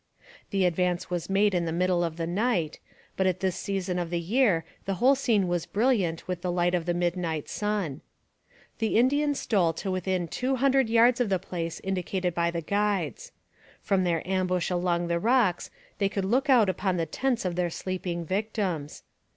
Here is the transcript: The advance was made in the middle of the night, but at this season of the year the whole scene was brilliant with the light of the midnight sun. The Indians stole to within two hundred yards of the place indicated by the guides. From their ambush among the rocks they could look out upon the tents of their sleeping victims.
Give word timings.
The 0.49 0.65
advance 0.65 1.11
was 1.11 1.29
made 1.29 1.53
in 1.53 1.65
the 1.65 1.71
middle 1.71 2.03
of 2.03 2.17
the 2.17 2.25
night, 2.25 2.79
but 3.15 3.27
at 3.27 3.39
this 3.39 3.55
season 3.55 3.99
of 3.99 4.09
the 4.09 4.19
year 4.19 4.65
the 4.85 4.95
whole 4.95 5.13
scene 5.13 5.47
was 5.47 5.67
brilliant 5.67 6.27
with 6.27 6.41
the 6.41 6.51
light 6.51 6.73
of 6.73 6.87
the 6.87 6.95
midnight 6.95 7.47
sun. 7.47 8.01
The 8.79 8.97
Indians 8.97 9.39
stole 9.39 9.73
to 9.73 9.91
within 9.91 10.27
two 10.27 10.55
hundred 10.55 10.89
yards 10.89 11.21
of 11.21 11.29
the 11.29 11.37
place 11.37 11.79
indicated 11.83 12.33
by 12.33 12.49
the 12.49 12.61
guides. 12.61 13.31
From 13.79 14.03
their 14.03 14.27
ambush 14.27 14.71
among 14.71 15.07
the 15.07 15.19
rocks 15.19 15.69
they 15.99 16.09
could 16.09 16.25
look 16.25 16.49
out 16.49 16.67
upon 16.67 16.97
the 16.97 17.05
tents 17.05 17.45
of 17.45 17.55
their 17.55 17.69
sleeping 17.69 18.25
victims. 18.25 19.03